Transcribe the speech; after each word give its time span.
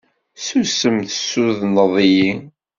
Susem 0.45 0.95
tessudneḍ-iyi. 1.09 2.29